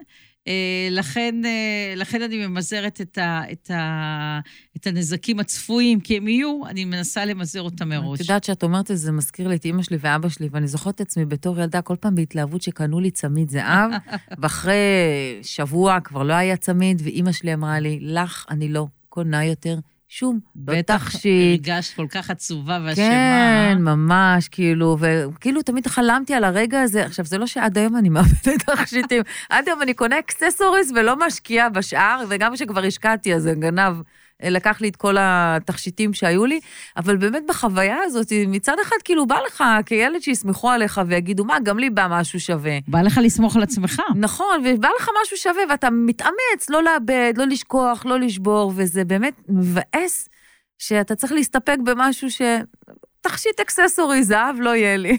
אה, 0.48 0.88
לכן, 0.92 1.36
אה, 1.46 1.94
לכן 1.96 2.22
אני 2.22 2.48
ממזערת 2.48 3.02
את, 3.02 3.18
ה, 3.18 3.42
את, 3.52 3.72
ה, 3.72 4.40
את 4.78 4.88
הנזקים 4.88 5.40
הצפויים, 5.40 6.00
כי 6.00 6.18
הם 6.18 6.28
יהיו, 6.28 6.62
אני 6.68 6.86
מנסה 6.86 7.26
למזער 7.26 7.64
אותם 7.64 7.90
מראש. 7.90 8.22
את 8.22 8.22
יודעת 8.22 8.44
שאת 8.44 8.64
אומרת 8.64 8.92
את 8.92 8.98
זה, 8.98 9.06
זה 9.06 9.12
מזכיר 9.12 9.48
לי 9.48 9.56
את 9.56 9.66
אימא 9.66 9.84
שלי 9.84 9.98
ואבא 10.02 10.30
שלי, 10.30 10.50
ואני 10.52 10.68
זוכרת 10.68 10.96
את 10.96 11.02
עצמי 11.02 11.26
בתור 11.26 11.60
ילדה, 11.60 11.82
כל 11.82 11.96
פעם 12.00 12.16
בהתלהבות 12.16 12.62
שקנו 12.62 13.00
לי 13.00 13.12
צמיד 13.12 13.50
זהב, 13.50 13.92
ואחרי 14.40 14.76
שבוע 15.42 16.00
כבר 16.00 16.24
לא 16.24 16.34
היה 16.34 16.58
צמיד, 16.58 17.02
ואימא 17.06 17.32
שלי 17.32 17.54
אמרה 17.54 17.80
לי, 17.80 18.00
לך 18.02 18.46
אני 18.50 18.70
לא 18.70 18.88
קונה 19.10 19.46
יותר 19.46 19.76
שום, 20.16 20.40
לא 20.68 20.82
תכשיט. 20.82 21.62
בטח 21.62 21.74
הרגשת 21.74 21.96
כל 21.96 22.08
כך 22.10 22.30
עצובה 22.30 22.80
ואשמה. 22.86 23.06
כן, 23.06 23.78
ממש, 23.80 24.48
כאילו, 24.48 24.98
וכאילו 25.00 25.62
תמיד 25.62 25.88
חלמתי 25.88 26.34
על 26.34 26.44
הרגע 26.44 26.82
הזה. 26.82 27.06
עכשיו, 27.06 27.26
זה 27.26 27.38
לא 27.38 27.48
שעד 27.48 27.78
היום 27.78 27.98
אני 27.98 28.10
מאבדת 28.10 28.64
תכשיטים, 28.66 29.22
עד 29.50 29.68
היום 29.68 29.82
אני 29.82 29.94
קונה 29.94 30.20
accessories 30.20 30.92
ולא 30.96 31.28
משקיעה 31.28 31.70
בשאר, 31.70 32.24
וגם 32.30 32.54
כשכבר 32.54 32.84
השקעתי, 32.84 33.36
אז 33.36 33.44
זה 33.44 33.54
גנב. 33.54 33.96
לקח 34.50 34.82
לי 34.82 34.90
את 34.90 34.96
כל 34.96 35.16
התכשיטים 35.20 36.14
שהיו 36.14 36.46
לי, 36.46 36.60
אבל 36.98 37.18
באמת 37.18 37.44
בחוויה 37.48 37.98
הזאת, 38.04 38.28
מצד 38.48 38.76
אחד 38.82 38.96
כאילו 39.04 39.26
בא 39.28 39.40
לך 39.48 39.64
כילד 39.86 40.22
שיסמכו 40.22 40.70
עליך 40.70 41.02
ויגידו, 41.08 41.46
מה, 41.46 41.58
גם 41.64 41.80
לי 41.80 41.90
בא 41.90 42.08
משהו 42.10 42.40
שווה. 42.40 42.78
בא 42.88 43.02
לך 43.02 43.20
לסמוך 43.24 43.56
על 43.56 43.64
עצמך. 43.64 44.02
נכון, 44.16 44.64
ובא 44.66 44.90
לך 45.00 45.10
משהו 45.22 45.38
שווה, 45.38 45.64
ואתה 45.70 45.90
מתאמץ 45.90 46.70
לא 46.70 46.84
לאבד, 46.84 47.34
לא 47.38 47.46
לשכוח, 47.46 48.06
לא 48.06 48.20
לשבור, 48.20 48.74
וזה 48.76 49.06
באמת 49.06 49.34
מבאס 49.50 50.30
שאתה 50.78 51.16
צריך 51.16 51.32
להסתפק 51.32 51.78
במשהו 51.84 52.32
ש... 52.32 52.42
תכשיט 53.22 53.60
אקססורי 53.60 54.24
זהב 54.24 54.56
לא 54.60 54.76
יהיה 54.76 54.98
לי. 54.98 55.18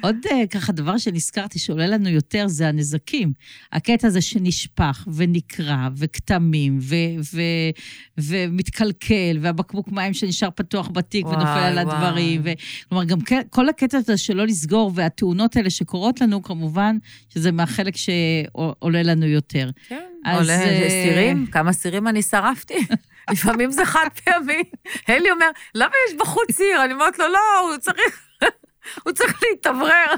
עוד 0.00 0.16
uh, 0.26 0.46
ככה 0.50 0.72
דבר 0.72 0.98
שנזכרתי 0.98 1.58
שעולה 1.58 1.86
לנו 1.86 2.08
יותר 2.08 2.48
זה 2.48 2.68
הנזקים. 2.68 3.32
הקטע 3.72 4.06
הזה 4.06 4.20
שנשפך 4.20 5.08
ונקרע 5.14 5.88
וכתמים 5.96 6.78
ו- 6.82 7.20
ו- 7.34 7.70
ומתקלקל, 8.18 9.38
והבקבוק 9.40 9.88
מים 9.88 10.14
שנשאר 10.14 10.50
פתוח 10.54 10.88
בתיק 10.92 11.26
וואי, 11.26 11.36
ונופל 11.36 11.58
על 11.58 11.78
הדברים. 11.78 12.40
ו- 12.44 12.52
כלומר, 12.88 13.04
גם 13.04 13.18
כל 13.50 13.68
הקטע 13.68 13.98
הזה 13.98 14.16
שלא 14.16 14.46
לסגור, 14.46 14.92
והתאונות 14.94 15.56
האלה 15.56 15.70
שקורות 15.70 16.20
לנו, 16.20 16.42
כמובן 16.42 16.96
שזה 17.28 17.52
מהחלק 17.52 17.96
שעולה 17.96 19.02
לנו 19.02 19.26
יותר. 19.26 19.70
כן, 19.88 19.96
אז, 20.24 20.40
עולה 20.40 20.64
uh, 20.64 20.88
סירים, 20.88 21.46
כמה 21.46 21.72
סירים 21.72 22.08
אני 22.08 22.22
שרפתי. 22.22 22.74
לפעמים 23.30 23.70
זה 23.70 23.84
חד 23.84 24.08
פעמי. 24.24 24.62
אלי 25.08 25.30
אומר, 25.30 25.50
למה 25.74 25.92
יש 26.08 26.14
בחוץ 26.20 26.52
סיר? 26.52 26.84
אני 26.84 26.92
אומרת 26.92 27.18
לו, 27.18 27.24
לא, 27.28 27.70
הוא 27.70 27.78
צריך... 27.78 28.28
הוא 29.04 29.12
צריך 29.12 29.27
להתאוורר. 29.68 30.14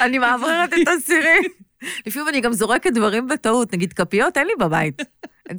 אני 0.00 0.18
מאווררת 0.18 0.70
את 0.72 0.88
הסירים. 0.88 1.42
לפעמים 2.06 2.28
אני 2.28 2.40
גם 2.40 2.52
זורקת 2.52 2.92
דברים 2.92 3.28
בטעות, 3.28 3.72
נגיד 3.72 3.92
כפיות, 3.92 4.36
אין 4.36 4.46
לי 4.46 4.52
בבית. 4.60 5.02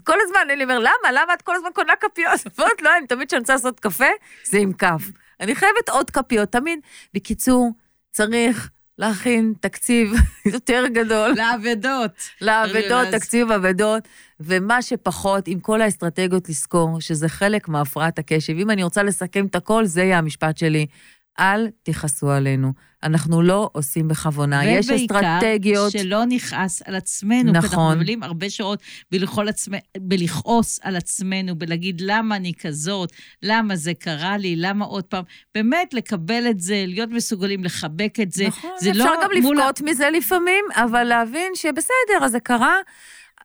כל 0.04 0.18
הזמן 0.22 0.40
אלי 0.50 0.64
אומר, 0.64 0.80
למה? 0.80 1.12
למה 1.14 1.34
את 1.34 1.42
כל 1.42 1.56
הזמן 1.56 1.70
קונה 1.74 1.94
כפיות? 2.00 2.40
אומרת, 2.60 2.82
לא, 2.82 2.98
אני 2.98 3.08
תמיד 3.08 3.28
כשאני 3.28 3.40
רוצה 3.40 3.54
לעשות 3.54 3.80
קפה, 3.80 4.06
זה 4.44 4.58
עם 4.58 4.74
כף. 4.74 5.02
אני 5.40 5.56
חייבת 5.56 5.90
עוד 5.90 6.10
כפיות, 6.10 6.52
תמיד. 6.52 6.80
בקיצור, 7.14 7.72
צריך 8.12 8.70
להכין 8.98 9.54
תקציב 9.60 10.14
יותר 10.54 10.84
גדול. 10.88 11.34
לאבדות. 11.38 12.12
לאבדות, 12.42 13.08
תקציב 13.12 13.52
אבדות, 13.52 14.08
ומה 14.40 14.82
שפחות, 14.82 15.48
עם 15.48 15.60
כל 15.60 15.82
האסטרטגיות 15.82 16.50
לזכור, 16.50 17.02
שזה 17.02 17.30
חלק 17.30 17.70
מהפרעת 17.70 18.20
הקשב. 18.20 18.54
אם 18.54 18.70
אני 18.70 18.84
רוצה 18.84 19.04
לסכם 19.04 19.46
את 19.46 19.56
הכל, 19.56 19.86
זה 19.86 20.02
יהיה 20.02 20.18
המשפט 20.18 20.58
שלי. 20.58 20.86
אל 21.40 21.68
תכעסו 21.84 22.32
עלינו. 22.32 22.74
אנחנו 23.04 23.42
לא 23.42 23.70
עושים 23.74 24.08
בכוונה, 24.08 24.66
יש 24.66 24.90
אסטרטגיות. 24.90 25.88
ובעיקר 25.88 25.90
שלא 25.90 26.26
נכעס 26.26 26.82
על 26.86 26.96
עצמנו. 26.96 27.52
נכון. 27.52 27.70
כי 27.70 27.76
אנחנו 27.76 27.96
מבלים 27.96 28.24
הרבה 28.24 28.50
שעות 28.50 28.80
עצמא, 29.48 29.78
בלכעוס 29.98 30.80
על 30.84 30.96
עצמנו, 30.96 31.56
בלהגיד 31.56 32.02
למה 32.02 32.36
אני 32.36 32.54
כזאת, 32.54 33.12
למה 33.44 33.76
זה 33.76 33.94
קרה 33.94 34.38
לי, 34.38 34.56
למה 34.56 34.86
עוד 34.86 35.04
פעם. 35.04 35.24
באמת 35.56 35.94
לקבל 35.94 36.48
את 36.50 36.60
זה, 36.60 36.84
להיות 36.88 37.10
מסוגלים 37.10 37.64
לחבק 37.64 38.20
את 38.22 38.32
זה. 38.32 38.48
נכון, 38.48 38.72
זה 38.80 38.92
אפשר 38.92 39.04
לא 39.04 39.20
גם 39.24 39.30
לבכות 39.32 39.82
מול... 39.82 39.90
מזה 39.90 40.10
לפעמים, 40.10 40.66
אבל 40.76 41.04
להבין 41.04 41.52
שבסדר, 41.56 42.26
אז 42.26 42.32
זה 42.32 42.40
קרה. 42.40 42.76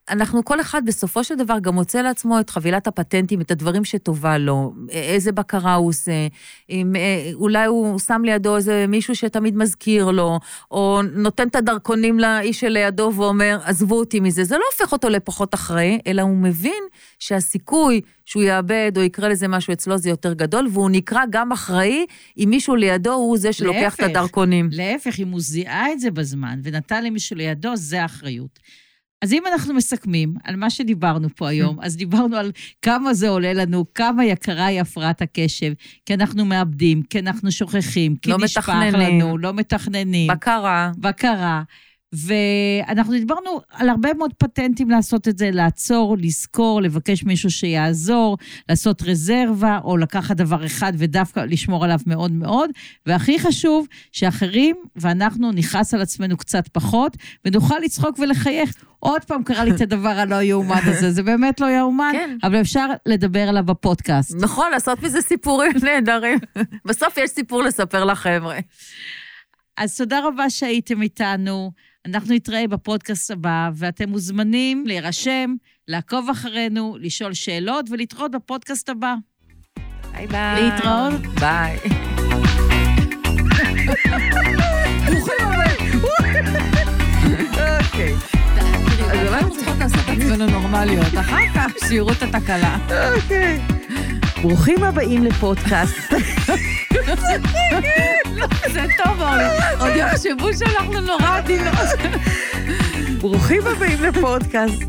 אנחנו, 0.08 0.44
כל 0.44 0.60
אחד 0.60 0.82
בסופו 0.86 1.24
של 1.24 1.34
דבר 1.34 1.58
גם 1.58 1.74
מוצא 1.74 2.02
לעצמו 2.02 2.40
את 2.40 2.50
חבילת 2.50 2.86
הפטנטים, 2.86 3.40
את 3.40 3.50
הדברים 3.50 3.84
שטובה 3.84 4.38
לו, 4.38 4.72
איזה 4.90 5.32
בקרה 5.32 5.74
הוא 5.74 5.88
עושה, 5.88 6.26
אם, 6.70 6.96
אה, 6.96 7.30
אולי 7.34 7.66
הוא 7.66 7.98
שם 7.98 8.22
לידו 8.24 8.56
איזה 8.56 8.84
מישהו 8.88 9.14
שתמיד 9.14 9.56
מזכיר 9.56 10.10
לו, 10.10 10.38
או 10.70 11.00
נותן 11.12 11.48
את 11.48 11.56
הדרכונים 11.56 12.18
לאיש 12.18 12.60
שלידו 12.60 13.12
ואומר, 13.16 13.58
עזבו 13.64 13.98
אותי 13.98 14.20
מזה. 14.20 14.44
זה 14.44 14.56
לא 14.58 14.64
הופך 14.72 14.92
אותו 14.92 15.08
לפחות 15.08 15.54
אחראי, 15.54 15.98
אלא 16.06 16.22
הוא 16.22 16.36
מבין 16.36 16.84
שהסיכוי 17.18 18.00
שהוא 18.24 18.42
יאבד 18.42 18.92
או 18.96 19.02
יקרה 19.02 19.28
לזה 19.28 19.48
משהו 19.48 19.72
אצלו 19.72 19.98
זה 19.98 20.10
יותר 20.10 20.32
גדול, 20.32 20.68
והוא 20.72 20.90
נקרא 20.90 21.20
גם 21.30 21.52
אחראי 21.52 22.06
אם 22.38 22.46
מישהו 22.50 22.76
לידו 22.76 23.12
הוא 23.12 23.38
זה 23.38 23.52
שלוקח 23.52 23.80
להפך, 23.82 24.00
את 24.00 24.04
הדרכונים. 24.04 24.68
להפך, 24.72 25.20
אם 25.20 25.28
הוא 25.28 25.40
זיהה 25.40 25.92
את 25.92 26.00
זה 26.00 26.10
בזמן 26.10 26.60
ונתן 26.62 27.04
למישהו 27.04 27.36
לידו, 27.36 27.76
זה 27.76 28.02
האחריות. 28.02 28.58
אז 29.22 29.32
אם 29.32 29.42
אנחנו 29.52 29.74
מסכמים 29.74 30.34
על 30.44 30.56
מה 30.56 30.70
שדיברנו 30.70 31.28
פה 31.36 31.48
היום, 31.48 31.80
אז 31.80 31.96
דיברנו 31.96 32.36
על 32.36 32.52
כמה 32.82 33.14
זה 33.14 33.28
עולה 33.28 33.52
לנו, 33.52 33.84
כמה 33.94 34.24
יקרה 34.24 34.66
היא 34.66 34.80
הפרעת 34.80 35.22
הקשב, 35.22 35.72
כי 36.06 36.14
אנחנו 36.14 36.44
מאבדים, 36.44 37.02
כי 37.02 37.18
אנחנו 37.18 37.52
שוכחים, 37.52 38.16
כי 38.16 38.30
לא 38.30 38.38
נשפך 38.38 38.68
מתכננים. 38.68 39.20
לנו, 39.20 39.38
לא 39.38 39.52
מתכננים. 39.52 40.30
בקרה. 40.30 40.90
בקרה. 40.98 41.62
ואנחנו 42.16 43.12
דיברנו 43.12 43.60
על 43.70 43.88
הרבה 43.88 44.14
מאוד 44.14 44.34
פטנטים 44.38 44.90
לעשות 44.90 45.28
את 45.28 45.38
זה, 45.38 45.50
לעצור, 45.50 46.16
לזכור, 46.20 46.82
לבקש 46.82 47.24
מישהו 47.24 47.50
שיעזור, 47.50 48.38
לעשות 48.68 49.02
רזרבה, 49.02 49.78
או 49.84 49.96
לקחת 49.96 50.36
דבר 50.36 50.66
אחד 50.66 50.92
ודווקא 50.96 51.40
לשמור 51.40 51.84
עליו 51.84 51.98
מאוד 52.06 52.32
מאוד. 52.32 52.70
והכי 53.06 53.38
חשוב, 53.38 53.86
שאחרים 54.12 54.76
ואנחנו 54.96 55.52
נכעס 55.52 55.94
על 55.94 56.00
עצמנו 56.00 56.36
קצת 56.36 56.68
פחות, 56.68 57.16
ונוכל 57.44 57.78
לצחוק 57.78 58.18
ולחייך. 58.18 58.74
עוד 59.00 59.24
פעם 59.24 59.42
קרה 59.42 59.64
לי 59.64 59.70
את 59.70 59.80
הדבר 59.80 60.08
הלא 60.08 60.42
יאומן 60.42 60.80
הזה, 60.84 61.10
זה 61.10 61.22
באמת 61.22 61.60
לא 61.60 61.66
יאומן, 61.66 62.12
כן. 62.12 62.36
אבל 62.42 62.60
אפשר 62.60 62.86
לדבר 63.06 63.48
עליו 63.48 63.64
בפודקאסט. 63.64 64.34
נכון, 64.40 64.70
לעשות 64.70 65.02
מזה 65.02 65.20
סיפורים 65.20 65.72
נהדרים. 65.82 66.38
בסוף 66.84 67.16
יש 67.16 67.30
סיפור 67.30 67.62
לספר 67.62 68.04
לחבר'ה. 68.04 68.58
אז 69.76 69.96
תודה 69.96 70.20
רבה 70.24 70.50
שהייתם 70.50 71.02
איתנו. 71.02 71.72
אנחנו 72.06 72.34
נתראה 72.34 72.68
בפודקאסט 72.68 73.30
הבא, 73.30 73.70
ואתם 73.74 74.08
מוזמנים 74.08 74.86
להירשם, 74.86 75.54
לעקוב 75.88 76.28
אחרינו, 76.30 76.96
לשאול 77.00 77.34
שאלות 77.34 77.86
ולהתראות 77.90 78.30
בפודקאסט 78.30 78.88
הבא. 78.88 79.14
ביי 80.12 80.26
ביי. 80.26 80.62
להתראות. 80.62 81.20
ביי. 81.40 81.78
אוקיי. 87.84 88.14
אז 89.10 89.18
אולי 89.26 89.38
אנחנו 89.38 89.56
צריכות 89.56 89.78
לעשות 89.78 89.98
את 89.98 90.18
עצמנו 90.18 90.46
נורמליות, 90.46 91.14
אחר 91.20 91.44
כך 91.54 91.88
שיראו 91.88 92.12
את 92.12 92.22
התקלה. 92.22 92.78
אוקיי. 93.14 93.85
ברוכים 94.42 94.84
הבאים 94.84 95.24
לפודקאסט. 95.24 96.14
זה 98.72 98.84
טוב. 99.04 99.22
עוד 99.80 99.92
יחשבו 99.96 100.48
שאנחנו 100.58 101.00
נורא 101.00 101.36
עדינות. 101.36 101.74
ברוכים 103.20 103.62
הבאים 103.66 104.02
לפודקאסט. 104.02 104.82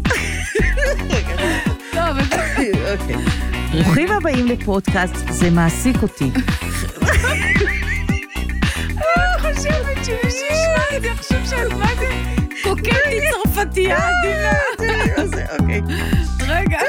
טוב, 1.92 2.18
אוקיי. 2.92 3.16
ברוכים 3.72 4.12
הבאים 4.12 4.48
לפודקאסט, 4.48 5.16
זה 5.30 5.50
מעסיק 5.50 5.96
אותי. 6.02 6.32
חושבת 9.40 10.06
שמי 10.06 10.32
שישמע 10.32 10.98
את 10.98 11.02
זה 11.02 11.08
יחשוב 11.08 11.46
שאת 11.50 11.74
מה 11.74 11.88
זה 12.00 12.08
קוקטית 12.64 13.24
צרפתייה 13.44 14.10
עדינה. 14.10 14.54
אוקיי. 15.60 15.82
רגע. 16.48 16.80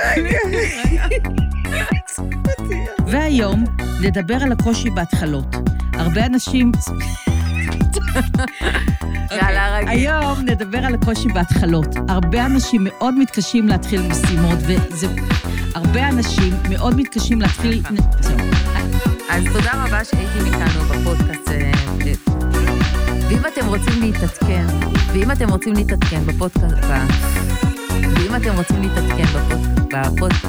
והיום 3.11 3.65
נדבר 4.01 4.35
על 4.43 4.53
הקושי 4.53 4.91
בהתחלות. 4.91 5.57
הרבה 5.95 6.27
אנשים... 6.27 6.73
יאללה, 9.33 9.77
רגיל. 9.79 9.89
היום 9.89 10.41
נדבר 10.47 10.79
על 10.79 10.95
הקושי 10.95 11.29
בהתחלות. 11.29 11.87
הרבה 12.09 12.47
אנשים 12.47 12.85
מאוד 12.85 13.15
מתקשים 13.19 13.69
להתחיל 13.69 14.03
משימות, 14.03 14.59
וזה... 14.63 15.07
הרבה 15.75 16.09
אנשים 16.09 16.55
מאוד 16.71 16.97
מתקשים 16.97 17.41
להתחיל... 17.41 17.83
אז 19.31 19.45
תודה 19.53 19.71
רבה 19.85 20.05
שהייתם 20.05 20.47
איתנו 20.47 20.83
בפודקאסט. 20.85 21.49
אה, 21.49 21.71
אה, 22.07 22.13
ואם 23.29 23.43
אתם 23.53 23.67
רוצים 23.67 24.03
להתעדכן, 24.03 24.67
ואם 25.13 25.31
אתם 25.31 25.49
רוצים 25.51 25.75
להתעדכן 25.75 26.21
בפודקאסט, 26.27 26.75
ואם 28.03 28.37
אתם 28.37 28.57
רוצים 28.57 28.83
להתעדכן 28.83 29.25
בפוד- 29.25 29.95
בפודקאסט, 29.95 30.47